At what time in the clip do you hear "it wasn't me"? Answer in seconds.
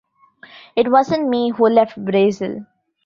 0.75-1.51